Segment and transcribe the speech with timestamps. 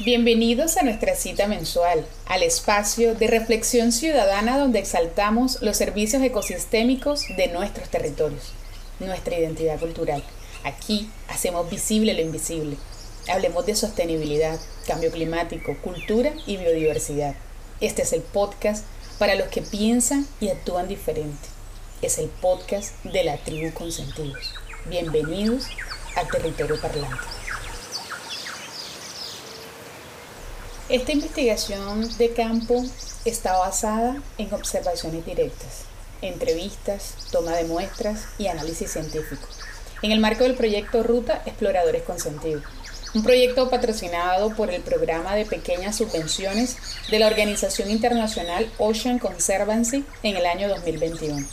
[0.00, 7.24] Bienvenidos a nuestra cita mensual, al espacio de reflexión ciudadana donde exaltamos los servicios ecosistémicos
[7.36, 8.52] de nuestros territorios,
[9.00, 10.22] nuestra identidad cultural.
[10.62, 12.76] Aquí hacemos visible lo invisible.
[13.28, 17.34] Hablemos de sostenibilidad, cambio climático, cultura y biodiversidad.
[17.80, 18.84] Este es el podcast
[19.18, 21.48] para los que piensan y actúan diferente.
[22.02, 24.54] Es el podcast de la tribu con sentidos.
[24.88, 25.64] Bienvenidos
[26.14, 27.37] al territorio parlante.
[30.88, 32.82] Esta investigación de campo
[33.26, 35.82] está basada en observaciones directas,
[36.22, 39.46] entrevistas, toma de muestras y análisis científico,
[40.00, 42.62] en el marco del proyecto Ruta Exploradores con Sentido,
[43.14, 46.78] un proyecto patrocinado por el programa de pequeñas subvenciones
[47.10, 51.46] de la organización internacional Ocean Conservancy en el año 2021.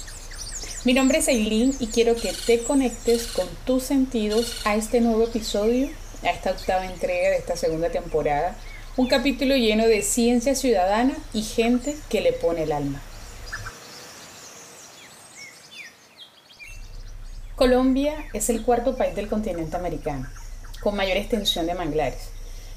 [0.86, 5.24] Mi nombre es Eileen y quiero que te conectes con tus sentidos a este nuevo
[5.26, 5.90] episodio,
[6.24, 8.56] a esta octava entrega de esta segunda temporada
[8.98, 13.02] un capítulo lleno de ciencia ciudadana y gente que le pone el alma.
[17.58, 20.30] Colombia es el cuarto país del continente americano,
[20.80, 22.30] con mayor extensión de manglares,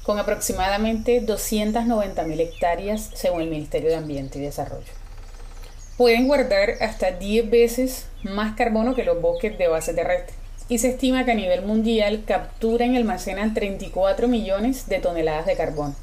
[0.03, 4.91] con aproximadamente 290.000 hectáreas según el Ministerio de Ambiente y Desarrollo.
[5.95, 10.35] Pueden guardar hasta 10 veces más carbono que los bosques de base terrestre
[10.67, 15.55] y se estima que a nivel mundial capturan y almacenan 34 millones de toneladas de
[15.55, 15.95] carbono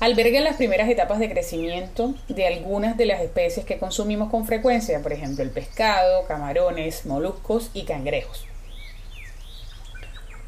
[0.00, 5.00] alberga las primeras etapas de crecimiento de algunas de las especies que consumimos con frecuencia,
[5.02, 8.46] por ejemplo el pescado, camarones, moluscos y cangrejos.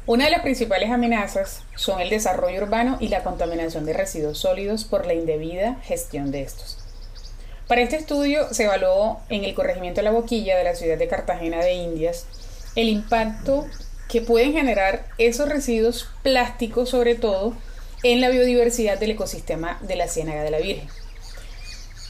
[0.05, 4.83] Una de las principales amenazas son el desarrollo urbano y la contaminación de residuos sólidos
[4.83, 6.77] por la indebida gestión de estos.
[7.67, 11.07] Para este estudio se evaluó en el corregimiento de la boquilla de la ciudad de
[11.07, 12.25] Cartagena de Indias
[12.75, 13.67] el impacto
[14.07, 17.53] que pueden generar esos residuos plásticos sobre todo
[18.01, 20.87] en la biodiversidad del ecosistema de la Ciénaga de la Virgen.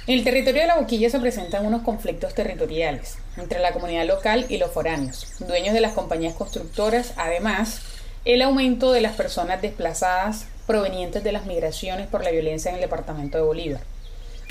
[0.05, 4.45] En el territorio de la Boquilla se presentan unos conflictos territoriales entre la comunidad local
[4.49, 7.81] y los foráneos, dueños de las compañías constructoras, además,
[8.23, 12.81] el aumento de las personas desplazadas provenientes de las migraciones por la violencia en el
[12.81, 13.81] departamento de Bolívar.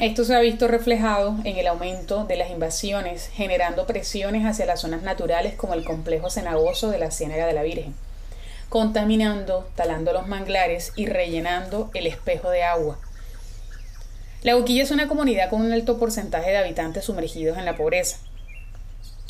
[0.01, 4.81] Esto se ha visto reflejado en el aumento de las invasiones, generando presiones hacia las
[4.81, 7.95] zonas naturales como el complejo cenagoso de la Ciénaga de la Virgen
[8.69, 12.99] contaminando, talando los manglares y rellenando el espejo de agua.
[14.43, 18.19] La Boquilla es una comunidad con un alto porcentaje de habitantes sumergidos en la pobreza.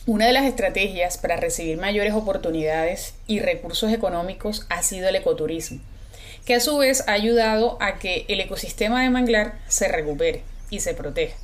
[0.06, 5.80] Una de las estrategias para recibir mayores oportunidades y recursos económicos ha sido el ecoturismo,
[6.44, 10.80] que a su vez ha ayudado a que el ecosistema de manglar se recupere y
[10.80, 11.36] se proteja.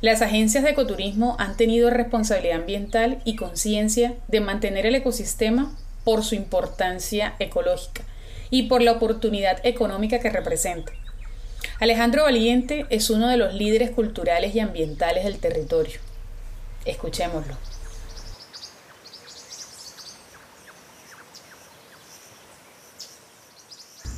[0.00, 6.24] Las agencias de ecoturismo han tenido responsabilidad ambiental y conciencia de mantener el ecosistema por
[6.24, 8.02] su importancia ecológica
[8.50, 10.92] y por la oportunidad económica que representa.
[11.80, 15.98] Alejandro Valiente es uno de los líderes culturales y ambientales del territorio.
[16.84, 17.56] Escuchémoslo.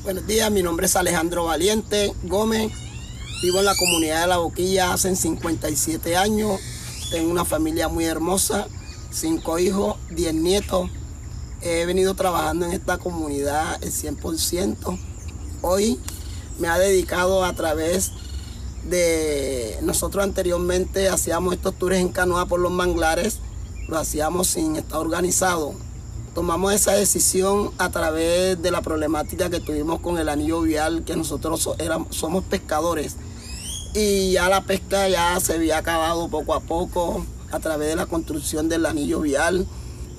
[0.02, 2.72] Buenos días, mi nombre es Alejandro Valiente Gómez.
[3.42, 6.60] Vivo en la comunidad de La Boquilla hace 57 años.
[7.10, 8.66] Tengo una familia muy hermosa,
[9.10, 10.90] cinco hijos, diez nietos
[11.64, 14.98] he venido trabajando en esta comunidad el 100%.
[15.62, 15.98] Hoy
[16.58, 18.12] me ha dedicado a través
[18.84, 23.38] de nosotros anteriormente hacíamos estos tours en canoa por los manglares,
[23.88, 25.74] lo hacíamos sin estar organizado.
[26.34, 31.16] Tomamos esa decisión a través de la problemática que tuvimos con el anillo vial, que
[31.16, 33.16] nosotros éramos, somos pescadores.
[33.94, 38.06] Y ya la pesca ya se había acabado poco a poco a través de la
[38.06, 39.66] construcción del anillo vial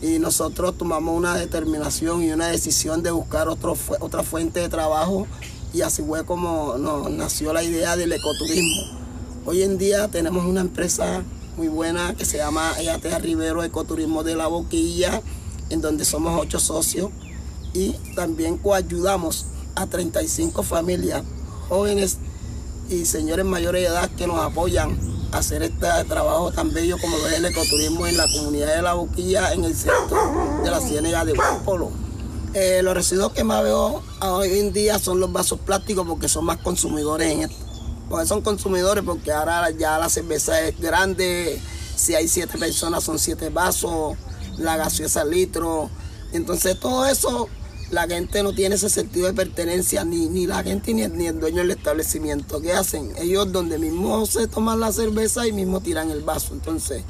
[0.01, 5.27] y nosotros tomamos una determinación y una decisión de buscar otro, otra fuente de trabajo
[5.73, 6.77] y así fue como
[7.09, 8.97] nació la idea del ecoturismo.
[9.45, 11.23] Hoy en día tenemos una empresa
[11.57, 15.21] muy buena que se llama EATA Rivero Ecoturismo de la Boquilla,
[15.69, 17.11] en donde somos ocho socios
[17.73, 21.23] y también coayudamos a 35 familias
[21.67, 22.17] jóvenes
[22.89, 27.27] y señores mayores de edad que nos apoyan hacer este trabajo tan bello como lo
[27.27, 31.25] es el ecoturismo en la comunidad de La Boquilla, en el centro de la ciénaga
[31.25, 31.33] de
[31.63, 31.91] Polo.
[32.53, 36.45] Eh, los residuos que más veo hoy en día son los vasos plásticos porque son
[36.45, 37.65] más consumidores en esto.
[38.09, 41.61] Porque son consumidores porque ahora ya la cerveza es grande,
[41.95, 44.15] si hay siete personas son siete vasos,
[44.57, 45.89] la gaseosa litro.
[46.31, 47.49] Entonces todo eso
[47.91, 51.57] la gente no tiene ese sentido de pertenencia, ni, ni la gente ni el, dueño
[51.57, 52.61] del establecimiento.
[52.61, 53.11] ¿Qué hacen?
[53.17, 56.53] Ellos donde mismo se toman la cerveza y mismo tiran el vaso.
[56.53, 57.03] Entonces,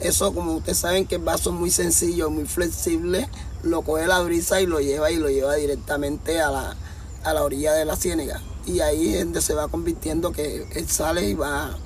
[0.00, 3.28] eso como ustedes saben que el vaso es muy sencillo, muy flexible,
[3.62, 6.76] lo coge la brisa y lo lleva y lo lleva directamente a la,
[7.24, 8.40] a la orilla de la ciénaga.
[8.66, 11.76] y ahí es donde se va convirtiendo que él sale y va.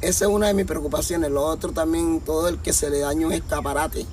[0.00, 1.30] Esa es una de mis preocupaciones.
[1.30, 4.06] Lo otro también, todo el que se le daña un escaparate,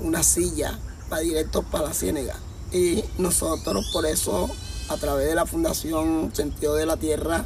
[0.00, 0.78] una silla,
[1.12, 2.36] va directo para la ciénaga.
[2.72, 4.48] Y nosotros por eso,
[4.88, 7.44] a través de la Fundación Sentido de la Tierra,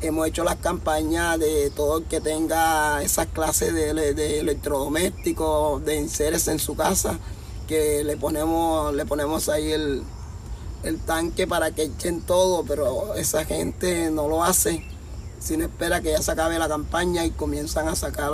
[0.00, 6.48] hemos hecho las campañas de todo el que tenga esas clases de, electrodomésticos, de enseres
[6.48, 7.18] en su casa,
[7.66, 10.02] que le ponemos, le ponemos ahí el,
[10.84, 14.84] el tanque para que echen todo, pero esa gente no lo hace,
[15.40, 18.30] sin espera que ya se acabe la campaña y comienzan a sacar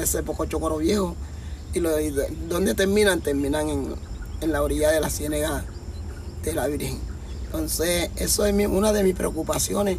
[0.00, 1.14] ese poco chocoro viejo.
[1.72, 1.90] Y, lo,
[2.48, 3.20] ¿dónde terminan?
[3.20, 3.94] Terminan en,
[4.40, 5.64] en, la orilla de la ciénaga
[6.42, 6.98] de la Virgen.
[7.46, 9.98] Entonces, eso es una de mis preocupaciones,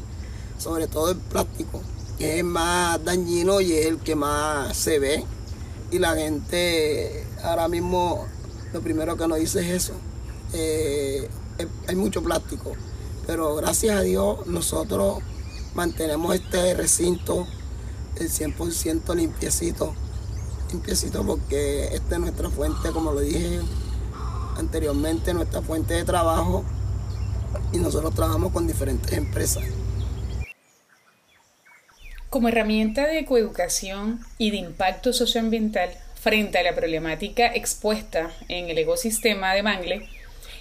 [0.57, 1.81] sobre todo el plástico,
[2.17, 5.25] que es más dañino y es el que más se ve.
[5.91, 8.25] Y la gente ahora mismo
[8.73, 9.93] lo primero que nos dice es eso.
[10.53, 11.29] Eh,
[11.87, 12.71] hay mucho plástico,
[13.27, 15.19] pero gracias a Dios nosotros
[15.75, 17.47] mantenemos este recinto
[18.15, 19.93] el 100% limpiecito,
[20.71, 23.61] limpiecito porque esta es nuestra fuente, como lo dije
[24.61, 26.63] anteriormente, nuestra fuente de trabajo
[27.73, 29.63] y nosotros trabajamos con diferentes empresas.
[32.29, 38.77] Como herramienta de coeducación y de impacto socioambiental frente a la problemática expuesta en el
[38.77, 40.07] ecosistema de Mangle,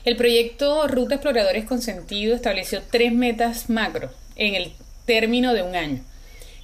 [0.04, 4.72] el proyecto Ruta Exploradores con Sentido estableció tres metas macro en el
[5.04, 6.00] término de un año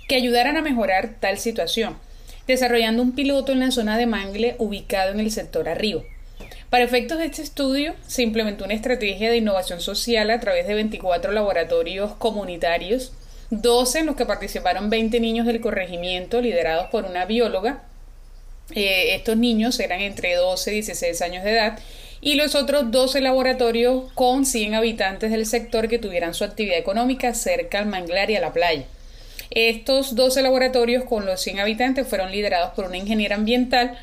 [0.08, 1.98] que ayudaran a mejorar tal situación,
[2.46, 6.02] desarrollando un piloto en la zona de Mangle ubicado en el sector arriba.
[6.70, 10.74] Para efectos de este estudio, se implementó una estrategia de innovación social a través de
[10.74, 13.12] 24 laboratorios comunitarios,
[13.50, 17.84] 12 en los que participaron 20 niños del corregimiento liderados por una bióloga.
[18.74, 21.78] Eh, estos niños eran entre 12 y 16 años de edad
[22.20, 27.32] y los otros 12 laboratorios con 100 habitantes del sector que tuvieran su actividad económica
[27.34, 28.86] cerca al manglar y a la playa.
[29.50, 33.96] Estos 12 laboratorios con los 100 habitantes fueron liderados por una ingeniera ambiental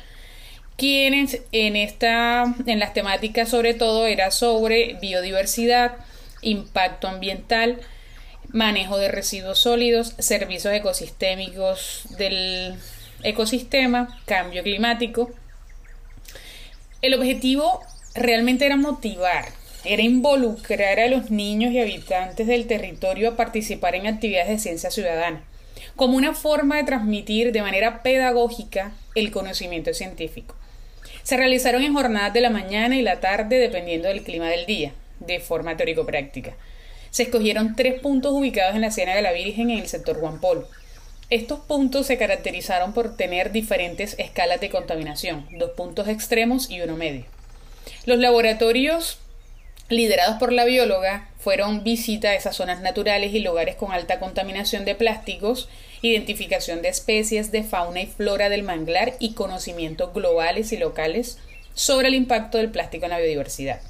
[0.76, 5.96] quienes en esta en las temáticas sobre todo era sobre biodiversidad,
[6.42, 7.80] impacto ambiental,
[8.48, 12.74] manejo de residuos sólidos, servicios ecosistémicos del
[13.22, 15.30] ecosistema, cambio climático.
[17.02, 17.80] El objetivo
[18.14, 19.46] realmente era motivar,
[19.84, 24.90] era involucrar a los niños y habitantes del territorio a participar en actividades de ciencia
[24.90, 25.44] ciudadana,
[25.96, 30.56] como una forma de transmitir de manera pedagógica el conocimiento científico.
[31.24, 34.92] Se realizaron en jornadas de la mañana y la tarde dependiendo del clima del día,
[35.20, 36.52] de forma teórico-práctica.
[37.10, 40.38] Se escogieron tres puntos ubicados en la Ciénaga de la Virgen en el sector Juan.
[41.30, 46.94] Estos puntos se caracterizaron por tener diferentes escalas de contaminación, dos puntos extremos y uno
[46.94, 47.24] medio.
[48.04, 49.18] Los laboratorios
[49.88, 54.86] liderados por la bióloga fueron visita a esas zonas naturales y lugares con alta contaminación
[54.86, 55.68] de plásticos,
[56.00, 61.36] identificación de especies de fauna y flora del manglar y conocimientos globales y locales
[61.74, 63.82] sobre el impacto del plástico en la biodiversidad.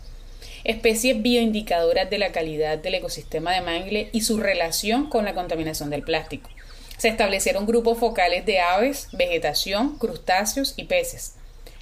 [0.65, 5.91] Especies bioindicadoras de la calidad del ecosistema de mangle y su relación con la contaminación
[5.91, 6.51] del plástico.
[6.99, 11.35] Se establecieron grupos focales de aves, vegetación, crustáceos y peces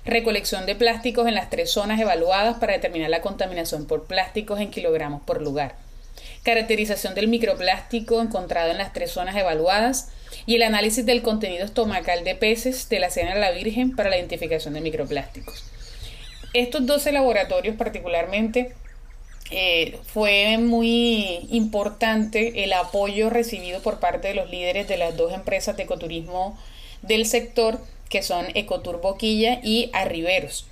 [0.05, 4.71] recolección de plásticos en las tres zonas evaluadas para determinar la contaminación por plásticos en
[4.71, 5.77] kilogramos por lugar,
[6.43, 10.09] caracterización del microplástico encontrado en las tres zonas evaluadas
[10.47, 14.11] y el análisis del contenido estomacal de peces de la cena de la Virgen para
[14.11, 15.65] la identificación de microplásticos.
[16.53, 18.75] Estos 12 laboratorios particularmente
[19.51, 25.33] eh, fue muy importante el apoyo recibido por parte de los líderes de las dos
[25.33, 26.59] empresas de ecoturismo
[27.03, 27.79] del sector
[28.13, 30.67] que son Ecotur Boquilla y Arriberos.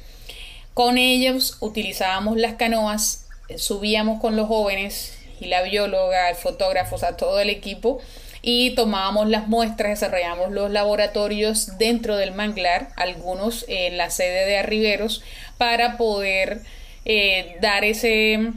[0.74, 7.14] Con ellos utilizábamos las canoas, subíamos con los jóvenes y la bióloga, el fotógrafo, o
[7.16, 7.98] todo el equipo
[8.42, 14.58] y tomábamos las muestras, desarrollamos los laboratorios dentro del manglar, algunos en la sede de
[14.58, 15.22] Arriberos,
[15.56, 16.60] para poder
[17.06, 18.52] eh, dar ese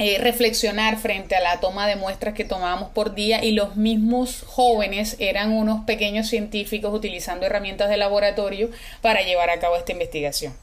[0.00, 4.44] eh, reflexionar frente a la toma de muestras que tomábamos por día y los mismos
[4.46, 10.54] jóvenes eran unos pequeños científicos utilizando herramientas de laboratorio para llevar a cabo esta investigación.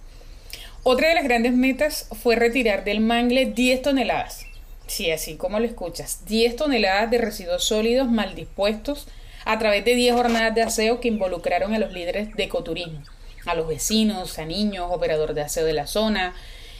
[0.83, 4.45] Otra de las grandes metas fue retirar del mangle 10 toneladas,
[4.87, 9.07] sí, así como lo escuchas, 10 toneladas de residuos sólidos mal dispuestos
[9.43, 13.01] a través de 10 jornadas de aseo que involucraron a los líderes de ecoturismo,
[13.45, 16.33] a los vecinos, a niños, operador de aseo de la zona,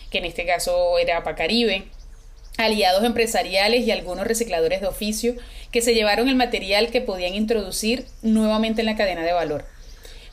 [0.10, 1.90] que en este caso era Pacaribe,
[2.58, 5.36] aliados empresariales y algunos recicladores de oficio
[5.72, 9.66] que se llevaron el material que podían introducir nuevamente en la cadena de valor.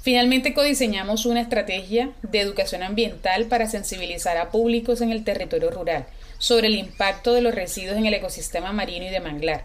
[0.03, 6.07] Finalmente codiseñamos una estrategia de educación ambiental para sensibilizar a públicos en el territorio rural
[6.39, 9.65] sobre el impacto de los residuos en el ecosistema marino y de manglar,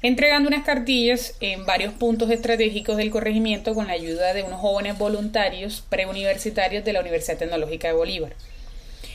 [0.00, 4.96] entregando unas cartillas en varios puntos estratégicos del corregimiento con la ayuda de unos jóvenes
[4.96, 8.32] voluntarios preuniversitarios de la Universidad Tecnológica de Bolívar.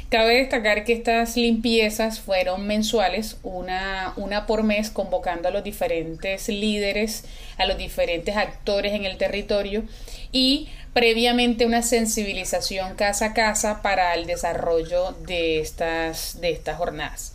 [0.09, 6.49] Cabe destacar que estas limpiezas fueron mensuales, una, una por mes, convocando a los diferentes
[6.49, 7.25] líderes,
[7.59, 9.83] a los diferentes actores en el territorio
[10.31, 17.33] y previamente una sensibilización casa a casa para el desarrollo de estas, de estas jornadas.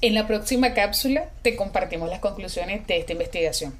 [0.00, 3.78] En la próxima cápsula te compartimos las conclusiones de esta investigación.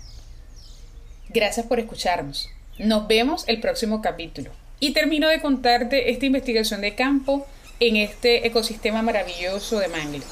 [1.30, 2.48] Gracias por escucharnos.
[2.78, 4.52] Nos vemos el próximo capítulo.
[4.80, 7.46] Y termino de contarte esta investigación de campo
[7.80, 10.22] en este ecosistema maravilloso de Mangle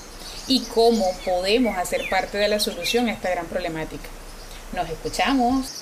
[0.48, 4.08] y cómo podemos hacer parte de la solución a esta gran problemática.
[4.72, 5.81] Nos escuchamos.